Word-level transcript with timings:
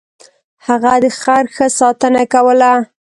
هغه 0.65 0.91
د 1.03 1.05
خر 1.19 1.43
ښه 1.55 1.67
ساتنه 1.79 2.23
کوله. 2.33 2.73